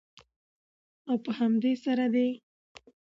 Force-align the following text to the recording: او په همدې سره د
او 1.09 1.15
په 1.23 1.31
همدې 1.39 1.73
سره 1.83 2.05
د 2.13 2.15